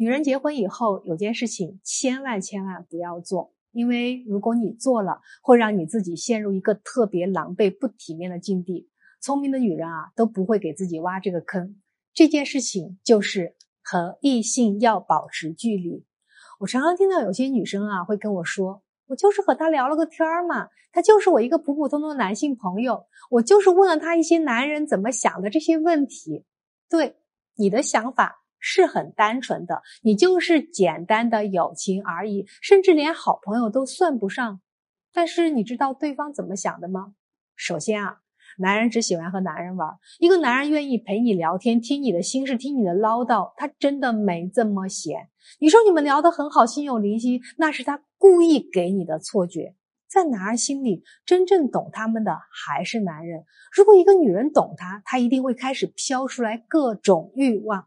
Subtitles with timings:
[0.00, 8.88] 女人结婚以后有件事情千万千万不要做，因为如果你做了，会让你自己陷入一个特别狼狈不体面的境地。
[9.20, 11.76] 聪明的女人啊都不会给自己挖这个坑。
[12.14, 16.06] 这件事情就是和异性要保持距离。
[16.60, 26.46] 我常常听到有些女生啊会跟我说：“我就是和他聊了个天儿嘛，他就是我一个普普通通的男性朋友，我就是问了他一些男人怎么想的这些问题。”
[26.88, 27.16] 对，
[27.56, 34.60] 你的想法是很单纯的，你就是简单的友情而已，甚至连好朋友都算不上。
[35.12, 37.14] 但是你知道对方怎么想的吗？
[37.56, 38.18] 首先啊。
[38.58, 39.96] 男人只喜欢和男人玩。
[40.18, 45.28] 一个男人愿意陪你聊天，听你的心事，听你的唠叨，他真的没这么闲。
[45.60, 49.76] 你说你们聊得很好，心有灵犀，那是他故意给你的错觉。
[50.08, 53.44] 在男人心里，真正懂他们的还是男人。
[53.72, 57.86] 如果一个女人懂他，他一定会开始飘出来各种欲望。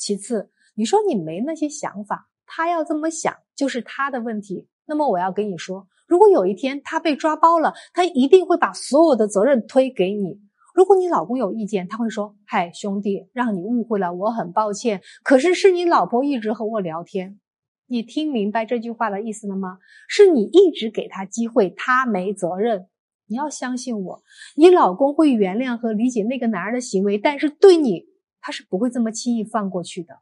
[0.00, 4.66] 其次，你说你没那些想法，他要这么想就是他的问题。
[4.86, 5.86] 那么我要跟你说。
[6.08, 10.40] 如果有一天他被抓包了，他一定会把所有的责任推给你。
[10.74, 15.02] 如果你老公有意见，他会说：“嗨，兄弟，让你误会了，我很抱歉。
[15.22, 17.38] 可是是你老婆一直和我聊天，
[17.86, 19.78] 你听明白这句话的意思了吗？
[20.08, 22.86] 是你一直给他机会，他没责任。
[23.26, 24.22] 你要相信我，
[24.56, 28.06] 你老公会原谅和理解那个男人的行为，但是对你，
[28.40, 30.20] 他是不会这么轻易放过去的。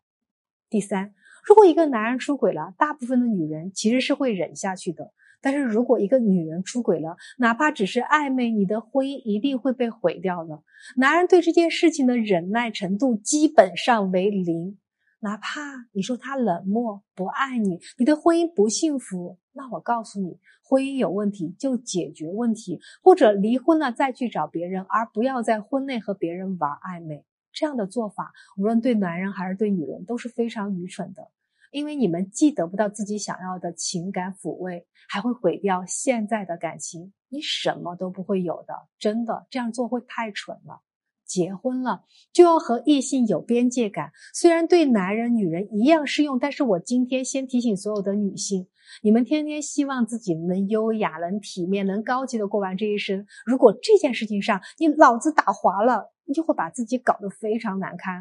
[0.68, 10.64] 第三，如果一个男人出轨了，大部分的女人其实是会忍下去的。”但是如果一个女人出轨了，哪怕只是暧昧，你的婚姻一定会被毁掉的。
[10.96, 14.78] 男人对这件事情的忍耐程度基本上为零，
[15.20, 27.24] 哪怕你说他冷漠不爱你，你的婚姻不幸福，那我告诉你，婚姻有问题就解决问题，或者离婚了再去找别人，而不要在婚内和别人玩暧昧。
[27.58, 31.28] 这样的做法，无论对男人还是对女人都是非常愚蠢的。
[31.72, 38.74] 因为你们既得不到自己想要的情感抚慰，还会毁掉现在的感情，你什么都不会有的。
[38.96, 40.82] 真的这样做会太蠢了。
[41.28, 48.66] 结婚了就要和异性有边界感，虽然对男人、女人一样适用，但是我今天先提醒所有的女性：
[49.02, 58.14] 你们天天希望自己能优雅、能体面、能高级的过完这一生，如果这件事情上你脑子打滑了，你就会把自己搞得非常难堪。